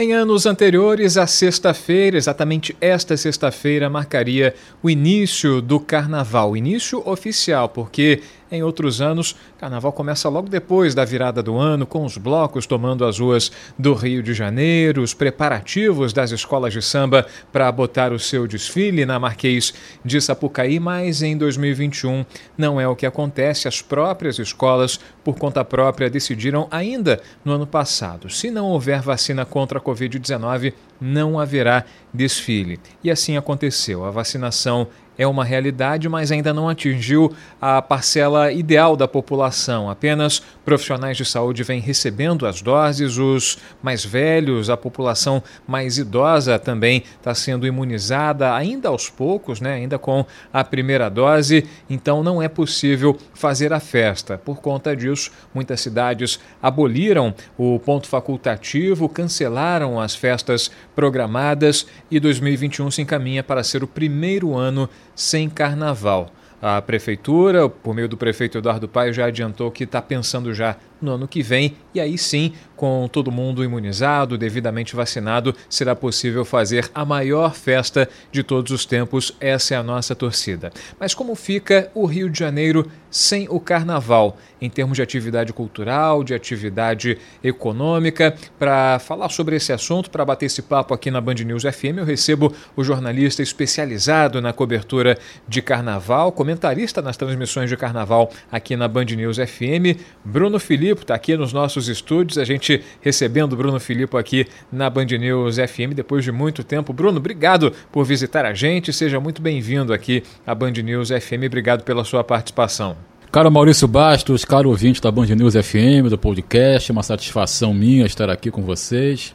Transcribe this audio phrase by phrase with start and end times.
[0.00, 7.68] Em anos anteriores, a sexta-feira, exatamente esta sexta-feira, marcaria o início do carnaval, início oficial,
[7.68, 12.66] porque em outros anos, carnaval começa logo depois da virada do ano, com os blocos
[12.66, 18.12] tomando as ruas do Rio de Janeiro, os preparativos das escolas de samba para botar
[18.12, 19.74] o seu desfile na Marquês
[20.04, 22.24] de Sapucaí, mas em 2021
[22.56, 23.68] não é o que acontece.
[23.68, 29.44] As próprias escolas, por conta própria, decidiram ainda no ano passado: se não houver vacina
[29.44, 32.80] contra a Covid-19, não haverá desfile.
[33.02, 34.04] E assim aconteceu.
[34.04, 34.88] A vacinação
[35.18, 39.90] é uma realidade, mas ainda não atingiu a parcela ideal da população.
[39.90, 46.56] Apenas profissionais de saúde vêm recebendo as doses, os mais velhos, a população mais idosa
[46.56, 49.74] também está sendo imunizada, ainda aos poucos, né?
[49.74, 54.38] ainda com a primeira dose, então não é possível fazer a festa.
[54.38, 62.90] Por conta disso, muitas cidades aboliram o ponto facultativo, cancelaram as festas programadas e 2021
[62.92, 66.30] se encaminha para ser o primeiro ano sem carnaval.
[66.62, 71.12] A prefeitura, por meio do prefeito Eduardo Paes, já adiantou que está pensando já no
[71.12, 76.88] ano que vem e aí sim, com todo mundo imunizado, devidamente vacinado, será possível fazer
[76.94, 79.34] a maior festa de todos os tempos.
[79.40, 80.70] Essa é a nossa torcida.
[81.00, 86.22] Mas como fica o Rio de Janeiro sem o carnaval, em termos de atividade cultural,
[86.22, 88.36] de atividade econômica?
[88.58, 92.04] Para falar sobre esse assunto, para bater esse papo aqui na Band News FM, eu
[92.04, 95.18] recebo o jornalista especializado na cobertura
[95.48, 101.14] de carnaval, comentarista nas transmissões de carnaval aqui na Band News FM, Bruno Filipe, está
[101.14, 105.92] aqui nos nossos estúdios, a gente recebendo o Bruno Filipe aqui na Band News FM
[105.94, 106.92] depois de muito tempo.
[106.92, 111.84] Bruno, obrigado por visitar a gente, seja muito bem-vindo aqui à Band News FM, obrigado
[111.84, 112.96] pela sua participação.
[113.30, 118.30] Caro Maurício Bastos, caro ouvinte da Band News FM, do podcast, uma satisfação minha estar
[118.30, 119.34] aqui com vocês.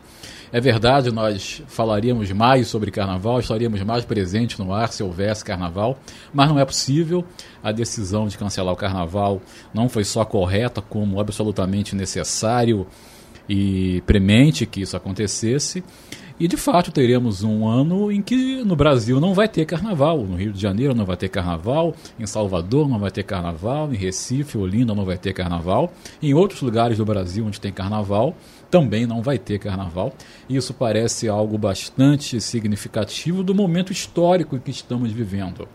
[0.53, 5.97] É verdade, nós falaríamos mais sobre carnaval, estaríamos mais presentes no ar se houvesse carnaval,
[6.31, 7.25] mas não é possível.
[7.63, 9.41] A decisão de cancelar o carnaval
[9.73, 12.85] não foi só correta, como absolutamente necessário
[13.49, 15.83] e premente que isso acontecesse.
[16.39, 20.35] E de fato teremos um ano em que no Brasil não vai ter carnaval, no
[20.35, 24.57] Rio de Janeiro não vai ter carnaval, em Salvador não vai ter carnaval, em Recife,
[24.57, 28.35] Olinda não vai ter carnaval, em outros lugares do Brasil onde tem carnaval
[28.73, 30.11] também não vai ter carnaval.
[30.49, 35.67] Isso parece algo bastante significativo do momento histórico em que estamos vivendo.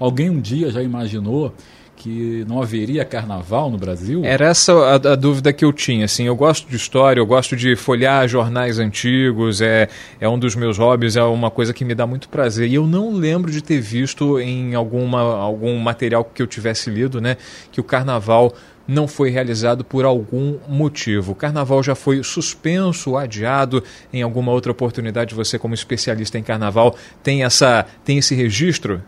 [0.00, 1.54] Alguém um dia já imaginou
[1.94, 4.24] que não haveria carnaval no Brasil?
[4.24, 6.06] Era essa a, a, dúvida que eu tinha.
[6.06, 9.88] Assim, eu gosto de história, eu gosto de folhear jornais antigos, é,
[10.18, 12.68] é um dos meus hobbies, é uma coisa que me dá muito prazer.
[12.68, 17.20] E eu não lembro de ter visto em alguma, algum material que eu tivesse lido,
[17.20, 17.36] né,
[17.70, 18.52] que o carnaval
[18.90, 21.32] não foi realizado por algum motivo.
[21.32, 25.34] O carnaval já foi suspenso, adiado em alguma outra oportunidade.
[25.34, 29.00] Você, como especialista em carnaval, tem essa tem esse registro?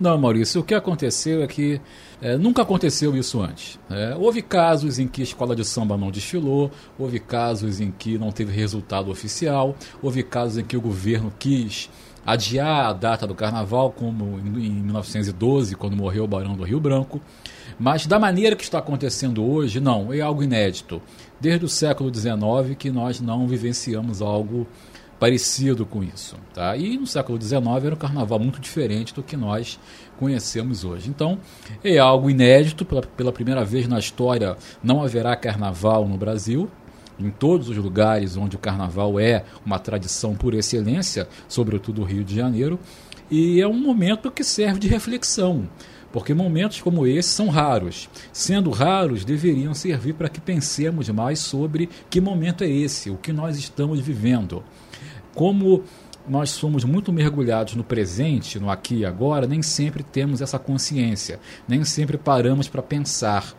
[0.00, 1.80] Não, Maurício, o que aconteceu é que
[2.20, 3.78] é, nunca aconteceu isso antes.
[3.90, 8.16] É, houve casos em que a escola de samba não desfilou, houve casos em que
[8.16, 11.90] não teve resultado oficial, houve casos em que o governo quis
[12.26, 17.20] adiar a data do carnaval, como em 1912, quando morreu o Barão do Rio Branco.
[17.78, 21.00] Mas da maneira que está acontecendo hoje, não, é algo inédito.
[21.40, 24.66] Desde o século XIX que nós não vivenciamos algo
[25.18, 26.36] parecido com isso.
[26.52, 26.76] Tá?
[26.76, 29.78] E no século XIX era um carnaval muito diferente do que nós
[30.18, 31.08] conhecemos hoje.
[31.08, 31.38] Então,
[31.84, 36.70] é algo inédito, pela, pela primeira vez na história não haverá carnaval no Brasil.
[37.18, 42.24] Em todos os lugares onde o carnaval é uma tradição por excelência, sobretudo o Rio
[42.24, 42.78] de Janeiro,
[43.30, 45.68] e é um momento que serve de reflexão
[46.12, 48.08] porque momentos como esse são raros.
[48.32, 53.34] Sendo raros, deveriam servir para que pensemos mais sobre que momento é esse, o que
[53.34, 54.64] nós estamos vivendo
[55.36, 55.84] como
[56.26, 61.38] nós somos muito mergulhados no presente, no aqui e agora, nem sempre temos essa consciência,
[61.68, 63.54] nem sempre paramos para pensar.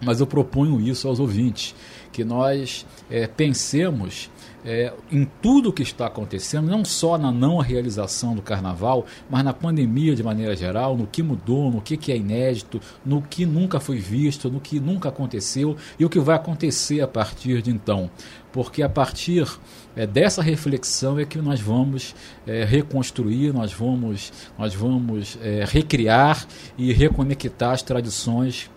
[0.00, 1.74] Mas eu proponho isso aos ouvintes,
[2.18, 4.28] que nós é, pensemos
[4.64, 9.44] é, em tudo o que está acontecendo, não só na não realização do carnaval, mas
[9.44, 13.46] na pandemia de maneira geral, no que mudou, no que, que é inédito, no que
[13.46, 17.70] nunca foi visto, no que nunca aconteceu e o que vai acontecer a partir de
[17.70, 18.10] então.
[18.50, 19.46] Porque a partir
[19.94, 26.44] é, dessa reflexão é que nós vamos é, reconstruir, nós vamos, nós vamos é, recriar
[26.76, 28.68] e reconectar as tradições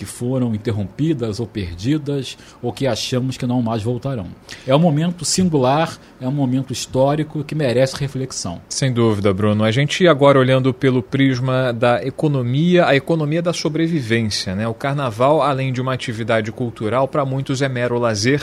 [0.00, 4.28] que foram interrompidas ou perdidas ou que achamos que não mais voltarão.
[4.66, 8.62] É um momento singular, é um momento histórico que merece reflexão.
[8.70, 9.62] Sem dúvida, Bruno.
[9.62, 14.54] A gente agora olhando pelo prisma da economia, a economia da sobrevivência.
[14.54, 14.66] Né?
[14.66, 18.40] O carnaval, além de uma atividade cultural, para muitos é mero lazer,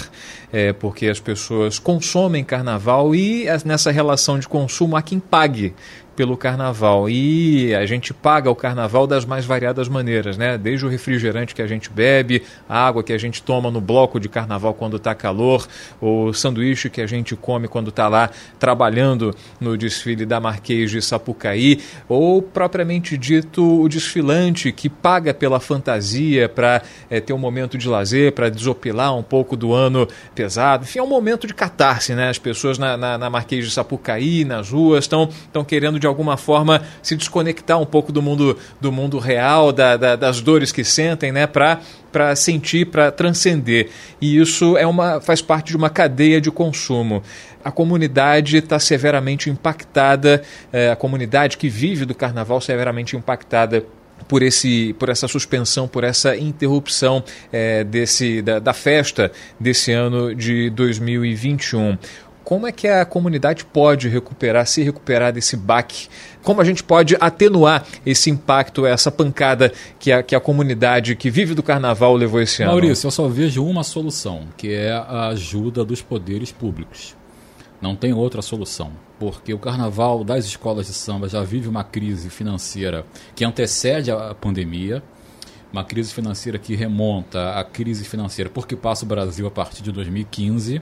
[0.54, 5.74] é, porque as pessoas consomem carnaval e nessa relação de consumo há quem pague
[6.18, 7.08] pelo carnaval.
[7.08, 10.58] E a gente paga o carnaval das mais variadas maneiras, né?
[10.58, 14.20] Desde o refrigerante que a gente bebe, a água que a gente toma no bloco
[14.20, 15.68] de carnaval quando está calor,
[16.02, 21.04] o sanduíche que a gente come quando está lá trabalhando no desfile da Marquês de
[21.04, 21.80] Sapucaí,
[22.10, 26.82] ou propriamente dito o desfilante que paga pela fantasia para
[27.12, 30.84] é, ter um momento de lazer, para desopilar um pouco do ano pesado.
[30.84, 32.30] Enfim, é um momento de catarse, né?
[32.30, 35.30] As pessoas na, na, na Marquês de Sapucaí, nas ruas, estão
[35.64, 39.98] querendo de de alguma forma se desconectar um pouco do mundo, do mundo real, da,
[39.98, 43.90] da, das dores que sentem, né, para para sentir, para transcender.
[44.20, 47.22] E isso é uma, faz parte de uma cadeia de consumo.
[47.64, 50.42] A comunidade está severamente impactada,
[50.74, 53.86] é, a comunidade que vive do carnaval severamente impactada
[54.28, 60.34] por, esse, por essa suspensão, por essa interrupção é, desse, da, da festa desse ano
[60.34, 61.98] de 2021
[62.48, 66.08] como é que a comunidade pode recuperar, se recuperar desse baque?
[66.42, 71.30] Como a gente pode atenuar esse impacto, essa pancada que a, que a comunidade que
[71.30, 72.72] vive do carnaval levou esse ano?
[72.72, 77.18] Maurício, eu só vejo uma solução, que é a ajuda dos poderes públicos.
[77.82, 82.30] Não tem outra solução, porque o carnaval das escolas de samba já vive uma crise
[82.30, 83.06] financeira
[83.36, 85.04] que antecede a pandemia,
[85.70, 89.92] uma crise financeira que remonta à crise financeira porque passa o Brasil a partir de
[89.92, 90.82] 2015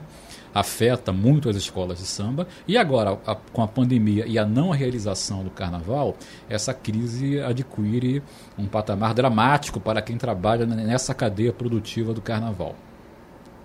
[0.56, 2.46] afeta muito as escolas de samba.
[2.66, 6.16] E agora, a, com a pandemia e a não realização do carnaval,
[6.48, 8.22] essa crise adquire
[8.56, 12.74] um patamar dramático para quem trabalha nessa cadeia produtiva do carnaval.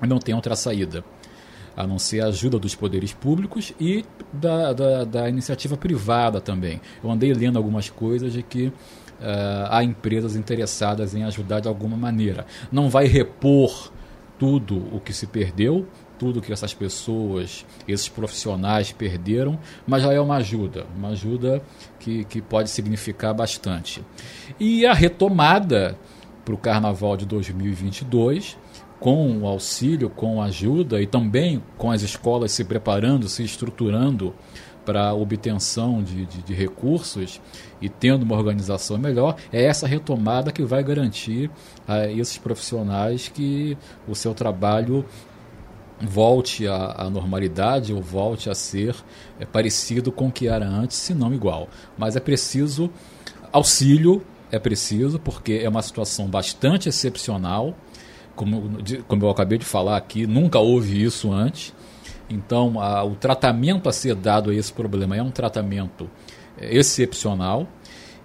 [0.06, 1.02] Não tem outra saída
[1.78, 4.04] a não ser a ajuda dos poderes públicos e
[4.34, 6.82] da, da, da iniciativa privada também.
[7.02, 8.74] Eu andei lendo algumas coisas de que uh,
[9.70, 12.46] há empresas interessadas em ajudar de alguma maneira.
[12.70, 13.94] Não vai repor
[14.38, 15.88] tudo o que se perdeu,
[16.22, 19.58] tudo que essas pessoas, esses profissionais perderam,
[19.88, 21.64] mas já é uma ajuda, uma ajuda
[22.00, 24.04] que, que pode significar bastante.
[24.60, 25.98] E a retomada
[26.46, 28.56] para o Carnaval de 2022,
[29.00, 34.32] com o auxílio, com a ajuda e também com as escolas se preparando, se estruturando
[34.86, 37.42] para obtenção de, de, de, recursos
[37.82, 41.50] e tendo uma organização melhor, é essa retomada que vai garantir
[41.88, 43.76] a esses profissionais que
[44.08, 45.06] o seu trabalho
[46.02, 48.96] volte à, à, normalidade ou volte a ser
[49.40, 51.70] é, parecido com o que era antes, se não igual.
[51.98, 52.90] Mas é preciso
[53.52, 57.76] auxílio, é preciso, porque é uma situação bastante excepcional.
[58.36, 61.74] Como, como eu acabei de falar aqui, nunca houve isso antes.
[62.30, 66.10] Então, a, o tratamento a ser dado a esse problema é um tratamento
[66.58, 67.68] é, excepcional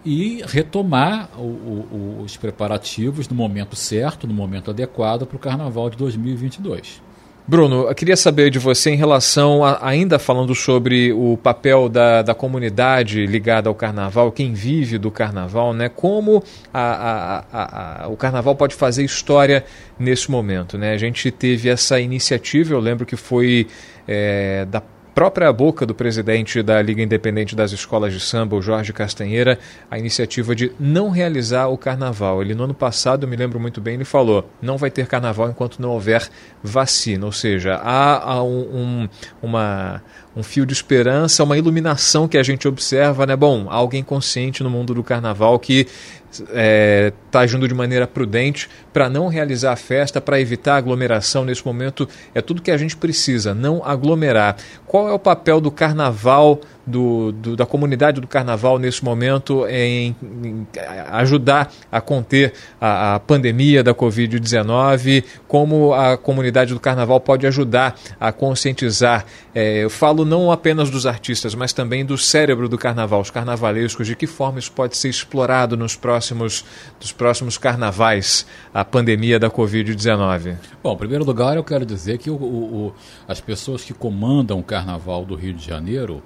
[0.04, 5.90] e retomar o, o, os preparativos no momento certo, no momento adequado para o Carnaval
[5.90, 7.02] de 2022.
[7.48, 12.20] Bruno, eu queria saber de você em relação, a, ainda falando sobre o papel da,
[12.20, 15.88] da comunidade ligada ao carnaval, quem vive do carnaval, né?
[15.88, 16.42] Como
[16.74, 19.64] a, a, a, o carnaval pode fazer história
[19.96, 20.92] nesse momento, né?
[20.92, 23.68] A gente teve essa iniciativa, eu lembro que foi
[24.08, 24.82] é, da
[25.16, 29.58] própria boca do presidente da Liga Independente das Escolas de Samba, o Jorge Castanheira,
[29.90, 32.42] a iniciativa de não realizar o carnaval.
[32.42, 35.80] Ele, no ano passado, me lembro muito bem, ele falou: não vai ter carnaval enquanto
[35.80, 36.28] não houver
[36.62, 37.24] vacina.
[37.24, 39.08] Ou seja, há, há um, um,
[39.42, 40.02] uma,
[40.36, 43.34] um fio de esperança, uma iluminação que a gente observa, né?
[43.34, 45.86] Bom, alguém consciente no mundo do carnaval que
[46.30, 51.44] está é, tá agindo de maneira prudente para não realizar a festa, para evitar aglomeração
[51.44, 52.06] nesse momento.
[52.34, 54.56] É tudo que a gente precisa, não aglomerar.
[54.86, 56.60] Qual é o papel do carnaval?
[56.86, 60.66] Do, do, da comunidade do carnaval nesse momento em, em
[61.10, 67.98] ajudar a conter a, a pandemia da Covid-19, como a comunidade do carnaval pode ajudar
[68.20, 69.26] a conscientizar.
[69.54, 74.06] É, eu falo não apenas dos artistas, mas também do cérebro do carnaval, os carnavalescos,
[74.06, 76.64] de que forma isso pode ser explorado nos próximos,
[77.00, 80.56] nos próximos carnavais, a pandemia da Covid-19.
[80.82, 82.94] Bom, em primeiro lugar, eu quero dizer que o, o,
[83.26, 86.22] as pessoas que comandam o carnaval do Rio de Janeiro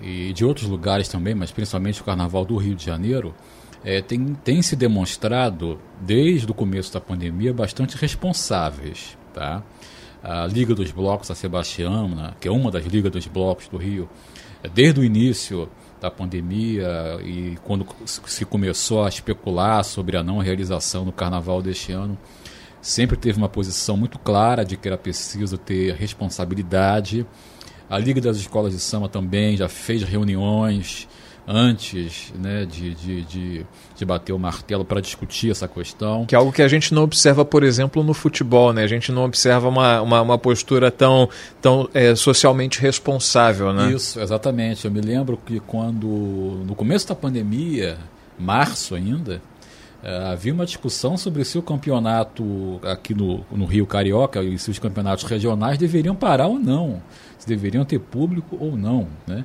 [0.00, 3.34] e de outros lugares também, mas principalmente o Carnaval do Rio de Janeiro,
[3.84, 9.16] é, tem, tem se demonstrado, desde o começo da pandemia, bastante responsáveis.
[9.32, 9.62] Tá?
[10.22, 14.08] a Liga dos Blocos, a Sebastiana, que é uma das Ligas dos Blocos do Rio,
[14.74, 15.68] desde o início
[16.00, 21.92] da pandemia e quando se começou a especular sobre a não realização do carnaval deste
[21.92, 22.18] ano,
[22.80, 27.26] sempre teve uma posição muito clara de que era preciso ter responsabilidade.
[27.90, 31.08] A Liga das Escolas de Samba também já fez reuniões
[31.46, 33.66] antes né, de, de, de,
[33.96, 36.24] de bater o martelo para discutir essa questão.
[36.24, 38.84] Que é algo que a gente não observa, por exemplo, no futebol, né?
[38.84, 41.28] A gente não observa uma, uma, uma postura tão,
[41.60, 43.90] tão é, socialmente responsável, né?
[43.90, 44.84] Isso, exatamente.
[44.84, 46.06] Eu me lembro que quando,
[46.64, 47.98] no começo da pandemia,
[48.38, 49.42] março ainda,
[50.02, 54.70] Uh, havia uma discussão sobre se o campeonato aqui no, no Rio Carioca e se
[54.70, 57.02] os campeonatos regionais deveriam parar ou não,
[57.40, 59.08] se deveriam ter público ou não.
[59.26, 59.44] Né?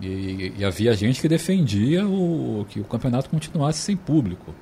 [0.00, 4.54] E, e, havia gente que defendia o, que o campeonato continuasse sem público.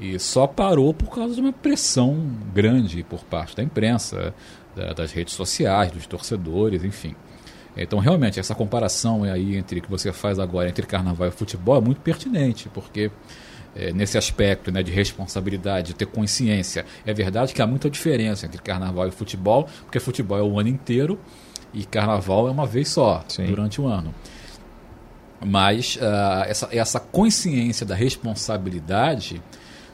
[0.00, 2.16] E só parou por causa de uma pressão
[2.54, 4.34] grande por parte da imprensa,
[4.74, 7.14] da, das redes sociais, dos torcedores, enfim.
[7.76, 11.80] Então, realmente, essa comparação aí entre que você faz agora entre carnaval e futebol é
[11.80, 13.10] muito pertinente, porque
[13.74, 18.46] é, nesse aspecto né, de responsabilidade, de ter consciência, é verdade que há muita diferença
[18.46, 21.18] entre carnaval e futebol, porque futebol é o ano inteiro
[21.74, 23.46] e carnaval é uma vez só, Sim.
[23.46, 24.14] durante o ano.
[25.44, 29.42] Mas uh, essa, essa consciência da responsabilidade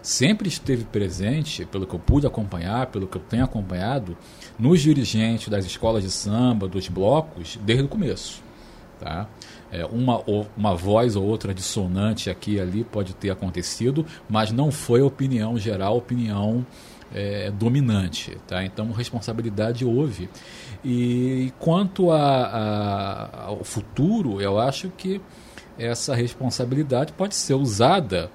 [0.02, 4.16] sempre esteve presente, pelo que eu pude acompanhar, pelo que eu tenho acompanhado,
[4.58, 8.42] nos dirigentes das escolas de samba, dos blocos, desde o começo.
[8.98, 9.26] Tá?
[9.72, 10.22] É, uma,
[10.56, 15.04] uma voz ou outra dissonante aqui e ali pode ter acontecido, mas não foi a
[15.04, 16.66] opinião geral, a opinião
[17.14, 18.36] é, dominante.
[18.46, 18.64] Tá?
[18.64, 20.28] Então, responsabilidade houve.
[20.84, 25.20] E quanto a, a, ao futuro, eu acho que
[25.78, 28.30] essa responsabilidade pode ser usada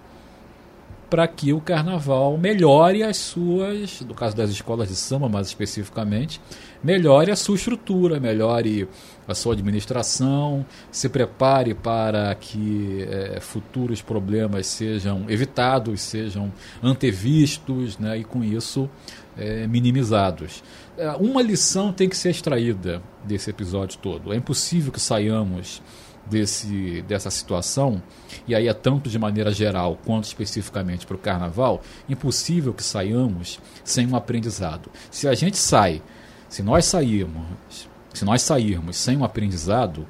[1.10, 6.42] para que o carnaval melhore as suas, no caso das escolas de samba mais especificamente,
[6.84, 8.88] melhore a sua estrutura, melhore
[9.28, 16.52] a sua administração, se prepare para que é, futuros problemas sejam evitados, sejam
[16.84, 18.90] antevistos né, e com isso
[19.38, 20.64] é, minimizados.
[20.98, 24.32] É, uma lição tem que ser extraída desse episódio todo.
[24.32, 25.82] É impossível que saiamos
[26.26, 28.02] desse, dessa situação,
[28.48, 33.60] e aí é tanto de maneira geral quanto especificamente para o carnaval, impossível que saiamos
[33.84, 34.90] sem um aprendizado.
[35.12, 36.02] Se a gente sai,
[36.50, 40.08] se nós sairmos, se nós sairmos sem um aprendizado,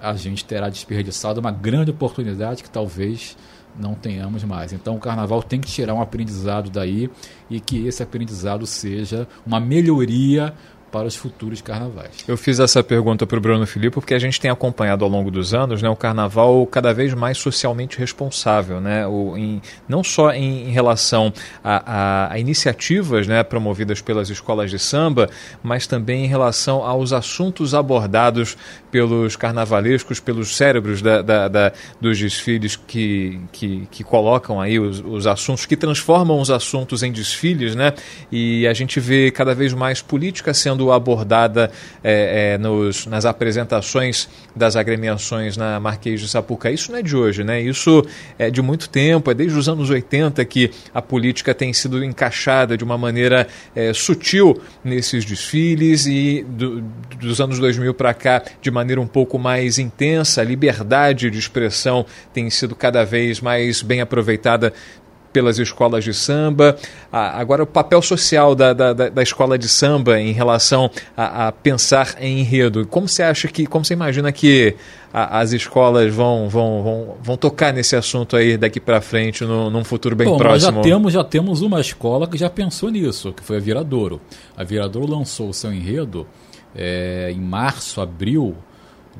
[0.00, 3.36] a gente terá desperdiçado uma grande oportunidade que talvez
[3.78, 4.72] não tenhamos mais.
[4.72, 7.10] Então o carnaval tem que tirar um aprendizado daí
[7.48, 10.54] e que esse aprendizado seja uma melhoria
[10.90, 12.24] para os futuros carnavais.
[12.26, 15.30] Eu fiz essa pergunta para o Bruno Filipe porque a gente tem acompanhado ao longo
[15.30, 20.32] dos anos né, o carnaval cada vez mais socialmente responsável, né, o, em, não só
[20.32, 21.32] em, em relação
[21.62, 25.28] a, a, a, iniciativas né, promovidas pelas escolas de samba,
[25.62, 28.56] mas também em relação aos assuntos abordados
[28.90, 35.00] pelos carnavalescos, pelos cérebros da, da, da, dos desfiles que, que, que colocam aí os,
[35.00, 37.92] os, assuntos, que transformam os assuntos em desfiles, né?
[38.30, 41.70] E a gente vê cada vez mais política sendo abordada
[42.02, 46.74] é, é, nos, nas apresentações das agremiações na Marquês de Sapucaí.
[46.74, 47.60] Isso não é de hoje, né?
[47.60, 48.02] Isso
[48.38, 52.76] é de muito tempo, é desde os anos 80 que a política tem sido encaixada
[52.76, 56.82] de uma maneira é, sutil nesses desfiles e do,
[57.18, 62.06] dos anos 2000 para cá de maneira um pouco mais intensa, a liberdade de expressão
[62.32, 64.72] tem sido cada vez mais bem aproveitada
[65.32, 66.76] pelas escolas de samba.
[67.12, 72.16] agora, o papel social da, da, da, escola de samba em relação a, a, pensar
[72.20, 72.86] em enredo.
[72.86, 74.74] Como você acha que, como você imagina que
[75.12, 79.70] a, as escolas vão, vão, vão, vão tocar nesse assunto aí daqui para frente, no,
[79.70, 80.72] num futuro bem Bom, próximo?
[80.72, 84.20] Nós já temos, já temos uma escola que já pensou nisso, que foi a Viradouro.
[84.56, 86.26] A Viradouro lançou o seu enredo
[86.74, 88.56] é, em março, abril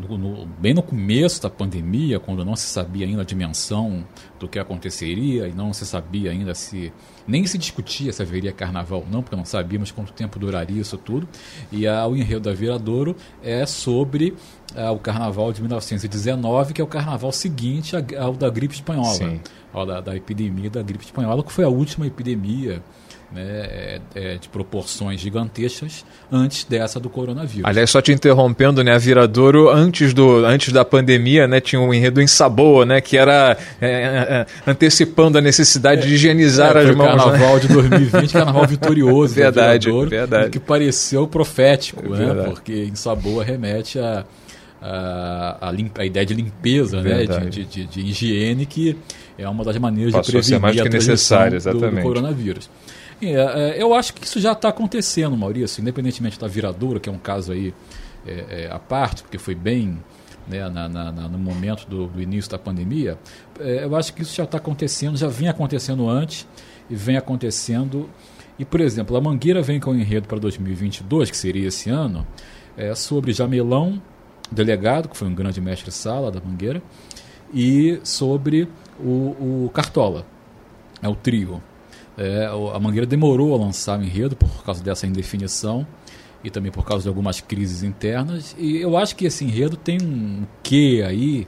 [0.01, 4.05] no, no, bem no começo da pandemia, quando não se sabia ainda a dimensão
[4.39, 6.93] do que aconteceria e não se sabia ainda se
[7.27, 10.97] nem se discutia se haveria carnaval ou não, porque não sabíamos quanto tempo duraria isso
[10.97, 11.29] tudo.
[11.71, 14.35] E a, o enredo da Viradouro é sobre
[14.75, 19.41] a, o carnaval de 1919, que é o carnaval seguinte ao da gripe espanhola,
[19.73, 22.83] ao da, da epidemia da gripe espanhola, que foi a última epidemia
[23.33, 27.65] né, é, é, de proporções gigantescas antes dessa do coronavírus.
[27.65, 31.95] Aliás, só te interrompendo, né, a Viradouro, antes, do, antes da pandemia, né, tinha um
[31.95, 36.95] enredo em Saboa, né, que era é, é, é antecipando a necessidade de higienizar as
[36.95, 37.07] mãos.
[37.07, 37.61] carnaval né?
[37.61, 40.51] de 2020, carnaval vitorioso verdade, Viradouro, verdade.
[40.51, 44.25] que pareceu profético, né, porque em Saboa remete a
[44.83, 48.97] a, a, a, ideia de limpeza, né, de, de, de, higiene, que
[49.41, 52.71] é uma das maneiras Passou de prevenir a, a transmissão do, do, coronavírus.
[53.23, 57.13] É, é, eu acho que isso já está acontecendo, Maurício, independentemente da viradura, que é
[57.13, 57.75] um caso aí
[58.27, 59.99] é, é, à parte, porque foi bem
[60.49, 63.19] né, na, na, no momento do, do, início da pandemia,
[63.59, 66.47] é, eu acho que isso já está acontecendo, já vinha acontecendo antes
[66.89, 68.09] e vem acontecendo.
[68.59, 72.27] E, por exemplo, a Mangueira vem com o enredo para 2022, que seria esse ano,
[72.77, 74.01] é, sobre Jamelão,
[74.51, 76.83] delegado, que foi um grande mestre-sala da Mangueira,
[77.55, 78.69] e sobre
[79.03, 80.27] o, o Cartola,
[81.03, 81.63] é o trio.
[82.17, 85.87] É, a Mangueira demorou a lançar o enredo por causa dessa indefinição
[86.43, 88.55] e também por causa de algumas crises internas.
[88.59, 91.47] E eu acho que esse enredo tem um quê aí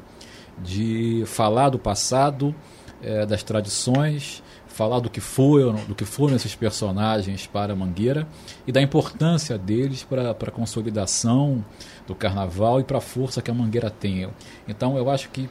[0.62, 2.54] de falar do passado,
[3.02, 8.26] é, das tradições, falar do que foram, do que foram esses personagens para Mangueira
[8.66, 11.64] e da importância deles para a consolidação
[12.06, 14.28] do carnaval e para a força que a Mangueira tem.
[14.66, 15.49] Então eu acho que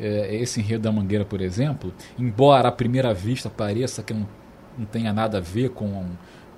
[0.00, 4.26] é, esse enredo da Mangueira, por exemplo, embora à primeira vista pareça que não,
[4.78, 6.06] não tenha nada a ver com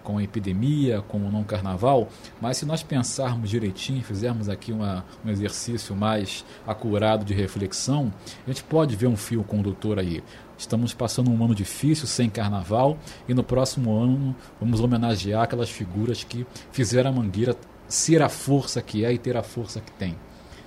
[0.02, 2.08] com a epidemia, com o não carnaval,
[2.40, 8.12] mas se nós pensarmos direitinho, fizermos aqui uma, um exercício mais acurado de reflexão,
[8.44, 10.22] a gente pode ver um fio condutor aí.
[10.58, 16.22] Estamos passando um ano difícil, sem carnaval, e no próximo ano vamos homenagear aquelas figuras
[16.22, 17.56] que fizeram a Mangueira
[17.88, 20.16] ser a força que é e ter a força que tem.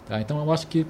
[0.07, 0.21] Tá?
[0.21, 0.85] Então eu acho que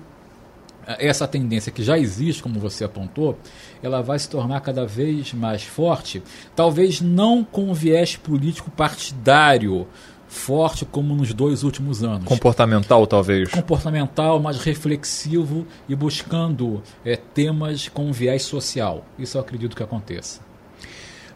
[0.87, 3.37] essa tendência que já existe, como você apontou,
[3.81, 6.21] ela vai se tornar cada vez mais forte,
[6.55, 9.87] talvez não com viés político partidário
[10.27, 12.25] forte como nos dois últimos anos.
[12.25, 13.49] Comportamental, talvez.
[13.49, 19.05] Comportamental, mais reflexivo e buscando é, temas com viés social.
[19.17, 20.41] Isso eu acredito que aconteça.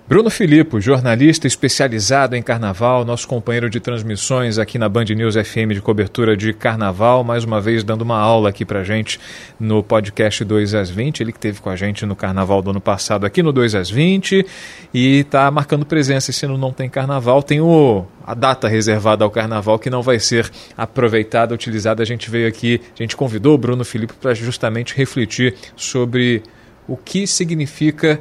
[0.10, 5.72] Bruno Filippo, jornalista especializado em carnaval, nosso companheiro de transmissões aqui na Band News FM
[5.72, 9.20] de cobertura de carnaval, mais uma vez dando uma aula aqui pra gente
[9.60, 11.20] no podcast 2 às 20.
[11.22, 13.88] Ele que teve com a gente no carnaval do ano passado aqui no 2 às
[13.88, 14.44] 20
[14.92, 16.32] e tá marcando presença.
[16.32, 20.50] Esse não tem carnaval, tem o, a data reservada ao carnaval que não vai ser
[20.76, 22.02] aproveitada, utilizada.
[22.02, 26.42] A gente veio aqui, a gente convidou o Bruno Filippo para justamente refletir sobre
[26.88, 28.20] o que significa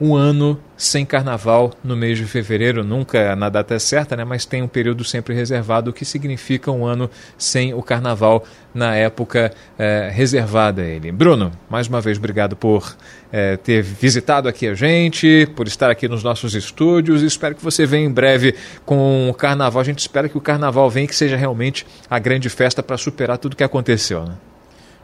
[0.00, 4.62] um ano sem carnaval no mês de fevereiro, nunca na data certa, né, mas tem
[4.62, 10.10] um período sempre reservado, o que significa um ano sem o carnaval na época é,
[10.10, 11.12] reservada a ele.
[11.12, 12.96] Bruno, mais uma vez, obrigado por
[13.30, 17.20] é, ter visitado aqui a gente, por estar aqui nos nossos estúdios.
[17.20, 18.54] Espero que você venha em breve
[18.86, 19.82] com o carnaval.
[19.82, 22.96] A gente espera que o carnaval venha e que seja realmente a grande festa para
[22.96, 24.24] superar tudo que aconteceu.
[24.24, 24.34] Né?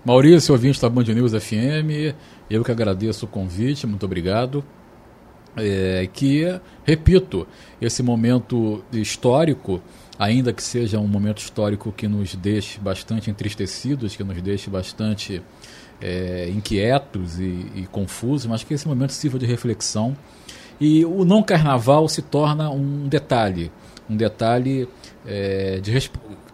[0.03, 2.15] Maurício, ouvinte da Band News FM,
[2.49, 4.65] eu que agradeço o convite, muito obrigado
[5.57, 7.47] é, que, repito,
[7.81, 9.83] esse momento histórico,
[10.19, 15.43] ainda que seja um momento histórico que nos deixe bastante entristecidos, que nos deixe bastante
[16.01, 20.17] é, inquietos e, e, confusos, mas que esse momento sirva de reflexão.
[20.79, 23.73] E o não carnaval se torna um detalhe,
[24.11, 24.87] um detalhe
[25.27, 26.11] é, de,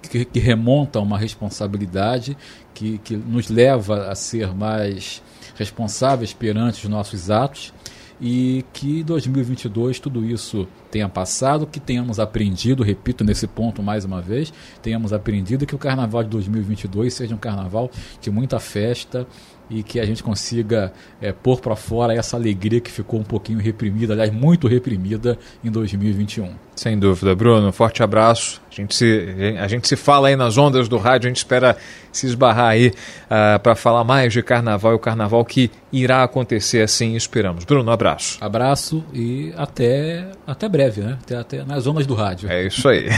[0.08, 2.36] que, que, remonta a uma responsabilidade
[2.72, 5.20] que, que nos leva a ser mais
[5.56, 7.74] responsáveis perante os nossos atos
[8.22, 14.20] e que 2022 tudo isso tenha passado, que tenhamos aprendido, repito nesse ponto mais uma
[14.20, 14.52] vez,
[14.82, 19.26] tenhamos aprendido que o carnaval de 2022 seja um carnaval de muita festa
[19.70, 23.58] e que a gente consiga é, pôr para fora essa alegria que ficou um pouquinho
[23.58, 26.50] reprimida, aliás, muito reprimida em 2021.
[26.74, 27.70] Sem dúvida, Bruno.
[27.72, 28.60] Forte abraço.
[28.70, 29.28] A gente se,
[29.58, 31.76] a gente se fala aí nas ondas do rádio, a gente espera
[32.10, 32.92] se esbarrar aí uh,
[33.30, 37.64] ah, para falar mais de carnaval e o carnaval que irá acontecer assim, esperamos.
[37.64, 38.38] Bruno, um abraço.
[38.40, 41.18] Abraço e até, até breve, né?
[41.22, 42.50] Até, até nas ondas do rádio.
[42.50, 43.08] É isso aí.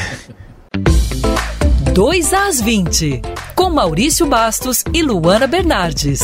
[1.92, 3.22] 2 às 20,
[3.54, 6.20] com Maurício Bastos e Luana Bernardes.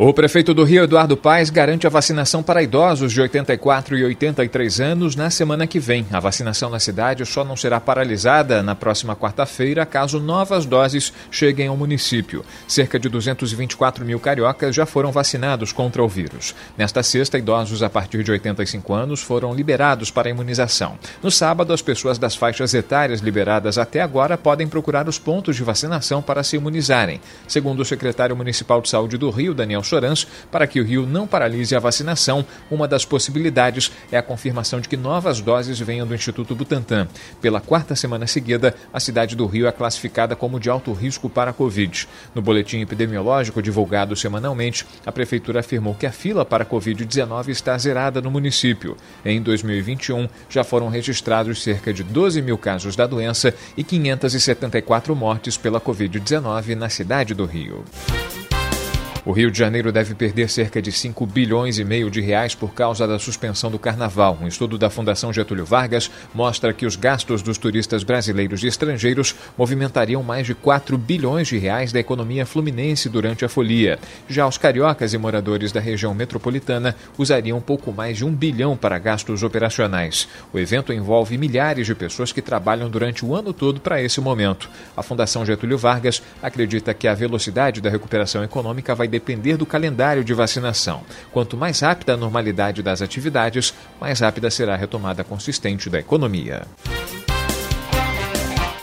[0.00, 4.80] O prefeito do Rio, Eduardo Paes, garante a vacinação para idosos de 84 e 83
[4.80, 6.06] anos na semana que vem.
[6.12, 11.66] A vacinação na cidade só não será paralisada na próxima quarta-feira caso novas doses cheguem
[11.66, 12.44] ao município.
[12.68, 16.54] Cerca de 224 mil cariocas já foram vacinados contra o vírus.
[16.76, 20.96] Nesta sexta, idosos a partir de 85 anos foram liberados para a imunização.
[21.20, 25.64] No sábado, as pessoas das faixas etárias liberadas até agora podem procurar os pontos de
[25.64, 27.20] vacinação para se imunizarem.
[27.48, 29.82] Segundo o secretário municipal de saúde do Rio, Daniel
[30.50, 32.44] Para que o Rio não paralise a vacinação.
[32.70, 37.08] Uma das possibilidades é a confirmação de que novas doses venham do Instituto Butantan.
[37.40, 41.50] Pela quarta semana seguida, a cidade do Rio é classificada como de alto risco para
[41.50, 42.08] a Covid.
[42.34, 47.76] No boletim epidemiológico divulgado semanalmente, a Prefeitura afirmou que a fila para a Covid-19 está
[47.78, 48.96] zerada no município.
[49.24, 55.56] Em 2021, já foram registrados cerca de 12 mil casos da doença e 574 mortes
[55.56, 57.84] pela Covid-19 na cidade do Rio.
[59.28, 62.72] O Rio de Janeiro deve perder cerca de 5 bilhões e meio de reais por
[62.72, 64.38] causa da suspensão do carnaval.
[64.40, 69.36] Um estudo da Fundação Getúlio Vargas mostra que os gastos dos turistas brasileiros e estrangeiros
[69.58, 73.98] movimentariam mais de 4 bilhões de reais da economia fluminense durante a folia.
[74.30, 78.98] Já os cariocas e moradores da região metropolitana usariam pouco mais de um bilhão para
[78.98, 80.26] gastos operacionais.
[80.54, 84.70] O evento envolve milhares de pessoas que trabalham durante o ano todo para esse momento.
[84.96, 90.22] A Fundação Getúlio Vargas acredita que a velocidade da recuperação econômica vai depender do calendário
[90.22, 91.02] de vacinação.
[91.32, 96.66] Quanto mais rápida a normalidade das atividades, mais rápida será a retomada consistente da economia.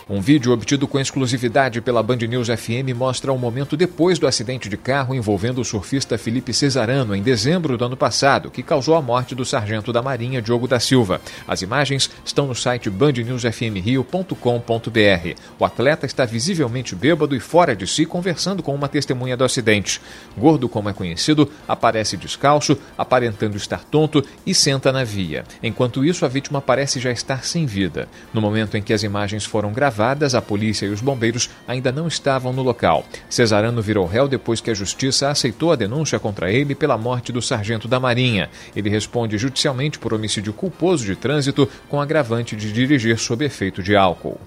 [0.08, 4.28] Um vídeo obtido com exclusividade pela Band News FM mostra o um momento depois do
[4.28, 8.94] acidente de carro envolvendo o surfista Felipe Cesarano em dezembro do ano passado, que causou
[8.94, 11.20] a morte do sargento da Marinha Diogo da Silva.
[11.48, 15.40] As imagens estão no site bandnewsfmrio.com.br.
[15.58, 20.00] O atleta está visivelmente bêbado e fora de si conversando com uma testemunha do acidente.
[20.38, 25.46] Gordo, como é conhecido, aparece descalço, aparentando estar tonto e senta na via.
[25.64, 28.08] Enquanto isso, a vítima parece já estar sem vida.
[28.32, 31.92] No momento em que as imagens foram gravadas, gravadas, a polícia e os bombeiros ainda
[31.92, 33.06] não estavam no local.
[33.30, 37.42] Cesarano virou réu depois que a justiça aceitou a denúncia contra ele pela morte do
[37.42, 38.50] sargento da Marinha.
[38.76, 43.96] Ele responde judicialmente por homicídio culposo de trânsito com agravante de dirigir sob efeito de
[43.96, 44.40] álcool.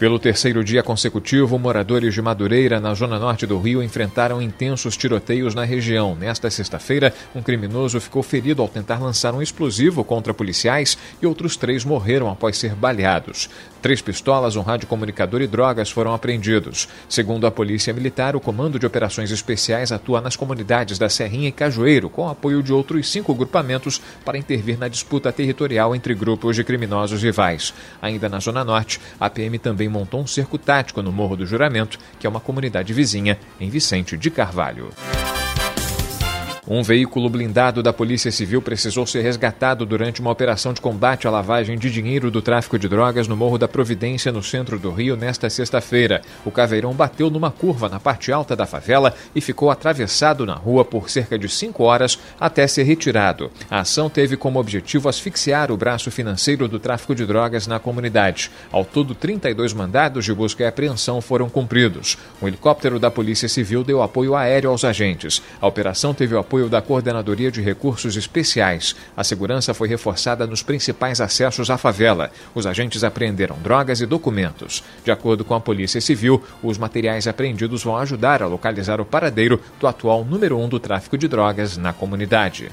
[0.00, 5.54] Pelo terceiro dia consecutivo, moradores de Madureira, na zona norte do Rio, enfrentaram intensos tiroteios
[5.54, 6.14] na região.
[6.14, 11.54] Nesta sexta-feira, um criminoso ficou ferido ao tentar lançar um explosivo contra policiais e outros
[11.54, 13.50] três morreram após ser baleados.
[13.82, 16.86] Três pistolas, um radiocomunicador e drogas foram apreendidos.
[17.08, 21.52] Segundo a Polícia Militar, o Comando de Operações Especiais atua nas comunidades da Serrinha e
[21.52, 26.64] Cajueiro, com apoio de outros cinco grupamentos para intervir na disputa territorial entre grupos de
[26.64, 27.72] criminosos rivais.
[28.02, 31.98] Ainda na Zona Norte, a PM também montou um cerco tático no Morro do Juramento,
[32.18, 34.90] que é uma comunidade vizinha, em Vicente de Carvalho.
[36.72, 41.30] Um veículo blindado da Polícia Civil precisou ser resgatado durante uma operação de combate à
[41.30, 45.16] lavagem de dinheiro do tráfico de drogas no Morro da Providência, no centro do Rio,
[45.16, 46.22] nesta sexta-feira.
[46.44, 50.84] O caveirão bateu numa curva na parte alta da favela e ficou atravessado na rua
[50.84, 53.50] por cerca de cinco horas até ser retirado.
[53.68, 58.48] A ação teve como objetivo asfixiar o braço financeiro do tráfico de drogas na comunidade.
[58.70, 62.16] Ao todo, 32 mandados de busca e apreensão foram cumpridos.
[62.40, 65.42] Um helicóptero da Polícia Civil deu apoio aéreo aos agentes.
[65.60, 68.94] A operação teve o apoio apoio da Coordenadoria de Recursos Especiais.
[69.16, 72.30] A segurança foi reforçada nos principais acessos à favela.
[72.54, 74.82] Os agentes apreenderam drogas e documentos.
[75.04, 79.60] De acordo com a Polícia Civil, os materiais apreendidos vão ajudar a localizar o paradeiro
[79.78, 82.70] do atual número um do tráfico de drogas na comunidade.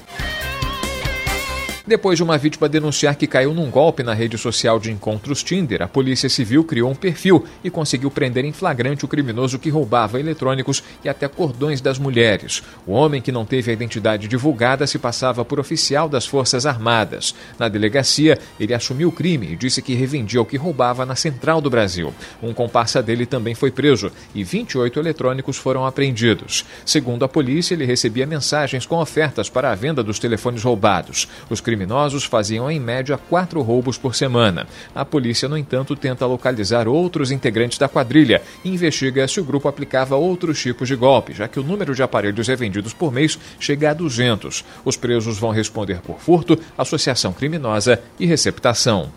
[1.88, 5.80] Depois de uma vítima denunciar que caiu num golpe na rede social de encontros Tinder,
[5.80, 10.20] a Polícia Civil criou um perfil e conseguiu prender em flagrante o criminoso que roubava
[10.20, 12.62] eletrônicos e até cordões das mulheres.
[12.86, 17.34] O homem, que não teve a identidade divulgada, se passava por oficial das Forças Armadas.
[17.58, 21.62] Na delegacia, ele assumiu o crime e disse que revendia o que roubava na Central
[21.62, 22.12] do Brasil.
[22.42, 26.66] Um comparsa dele também foi preso e 28 eletrônicos foram apreendidos.
[26.84, 31.26] Segundo a polícia, ele recebia mensagens com ofertas para a venda dos telefones roubados.
[31.48, 34.66] Os criminosos faziam em média quatro roubos por semana.
[34.92, 39.68] A polícia, no entanto, tenta localizar outros integrantes da quadrilha e investiga se o grupo
[39.68, 43.90] aplicava outros tipos de golpe, já que o número de aparelhos revendidos por mês chega
[43.90, 44.64] a 200.
[44.84, 49.12] Os presos vão responder por furto, associação criminosa e receptação.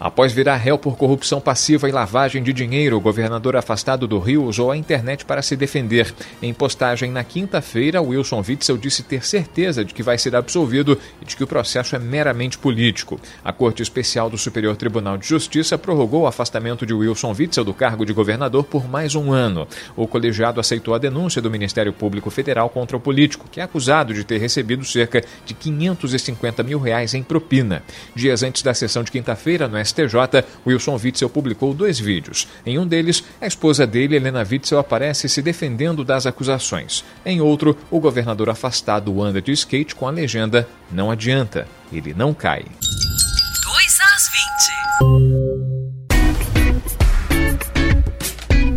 [0.00, 4.44] Após virar réu por corrupção passiva e lavagem de dinheiro, o governador afastado do Rio
[4.44, 6.14] usou a internet para se defender.
[6.40, 11.26] Em postagem na quinta-feira, Wilson Witzel disse ter certeza de que vai ser absolvido e
[11.26, 13.20] de que o processo é meramente político.
[13.44, 17.74] A Corte Especial do Superior Tribunal de Justiça prorrogou o afastamento de Wilson Witzel do
[17.74, 19.68] cargo de governador por mais um ano.
[19.94, 24.14] O colegiado aceitou a denúncia do Ministério Público Federal contra o político, que é acusado
[24.14, 27.82] de ter recebido cerca de 550 mil reais em propina.
[28.14, 32.48] Dias antes da sessão de quinta-feira, no STJ, Wilson Witzel publicou dois vídeos.
[32.64, 37.04] Em um deles, a esposa dele, Helena Witzel, aparece se defendendo das acusações.
[37.24, 42.32] Em outro, o governador afastado anda de skate com a legenda: Não adianta, ele não
[42.32, 42.64] cai.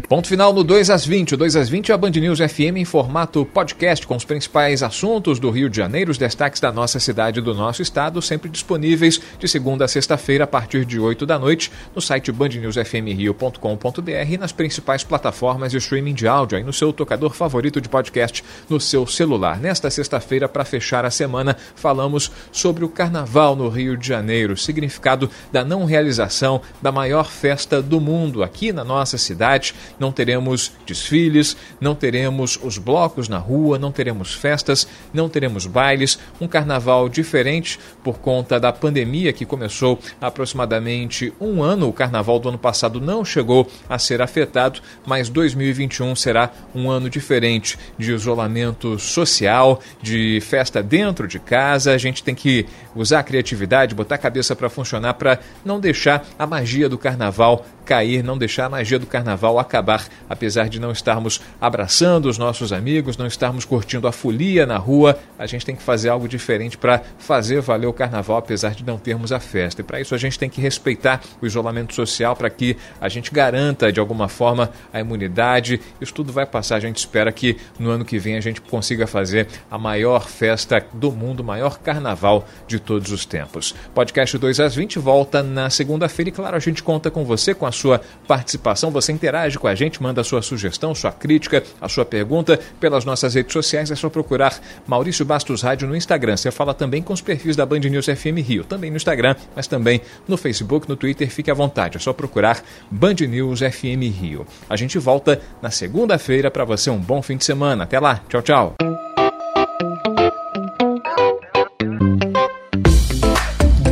[0.07, 1.33] Ponto final no 2 às 20.
[1.33, 4.83] O 2 às 20 é a Band News FM em formato podcast com os principais
[4.83, 8.49] assuntos do Rio de Janeiro, os destaques da nossa cidade e do nosso estado, sempre
[8.49, 14.37] disponíveis de segunda a sexta-feira a partir de 8 da noite no site bandnewsfmrio.com.br e
[14.37, 18.81] nas principais plataformas de streaming de áudio aí no seu tocador favorito de podcast no
[18.81, 19.57] seu celular.
[19.57, 25.29] Nesta sexta-feira, para fechar a semana, falamos sobre o Carnaval no Rio de Janeiro, significado
[25.49, 31.55] da não realização da maior festa do mundo aqui na nossa cidade não teremos desfiles,
[31.79, 36.19] não teremos os blocos na rua, não teremos festas, não teremos bailes.
[36.39, 41.87] Um carnaval diferente por conta da pandemia que começou há aproximadamente um ano.
[41.87, 47.09] O carnaval do ano passado não chegou a ser afetado, mas 2021 será um ano
[47.09, 51.93] diferente de isolamento social, de festa dentro de casa.
[51.93, 56.25] A gente tem que usar a criatividade, botar a cabeça para funcionar para não deixar
[56.37, 59.82] a magia do carnaval cair, não deixar a magia do carnaval acabar,
[60.29, 65.17] apesar de não estarmos abraçando os nossos amigos, não estarmos curtindo a folia na rua,
[65.37, 68.97] a gente tem que fazer algo diferente para fazer valer o carnaval, apesar de não
[68.97, 69.81] termos a festa.
[69.81, 73.31] E para isso a gente tem que respeitar o isolamento social para que a gente
[73.31, 75.79] garanta de alguma forma a imunidade.
[75.99, 79.07] Isso tudo vai passar, a gente espera que no ano que vem a gente consiga
[79.07, 83.75] fazer a maior festa do mundo, o maior carnaval de todos os tempos.
[83.93, 87.65] Podcast 2 às 20 volta na segunda-feira e claro, a gente conta com você com
[87.65, 88.91] a sua participação.
[88.91, 93.05] Você interage com a gente, manda a sua sugestão, sua crítica, a sua pergunta pelas
[93.05, 93.91] nossas redes sociais.
[93.91, 96.37] É só procurar Maurício Bastos Rádio no Instagram.
[96.37, 99.67] Você fala também com os perfis da Band News FM Rio, também no Instagram, mas
[99.67, 101.29] também no Facebook, no Twitter.
[101.29, 101.97] Fique à vontade.
[101.97, 104.45] É só procurar Band News FM Rio.
[104.69, 107.83] A gente volta na segunda-feira para você um bom fim de semana.
[107.83, 108.21] Até lá.
[108.29, 108.75] Tchau, tchau.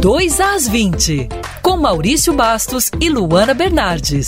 [0.01, 1.29] Dois às 20
[1.61, 4.27] com Maurício Bastos e Luana Bernardes.